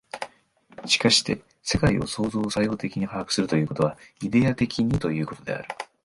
[0.87, 5.67] しかして世界を創造作用的に把握するということは、イデヤ的にということである。